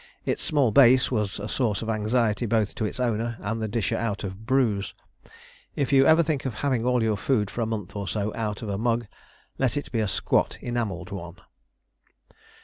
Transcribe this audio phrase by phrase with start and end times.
[0.25, 3.95] Its small base was a source of anxiety both to its owner and the disher
[3.97, 4.95] out of brews.
[5.75, 8.63] If you ever think of having all your food for a month or so out
[8.63, 9.05] of a mug,
[9.59, 11.35] let it be a squat enamelled one.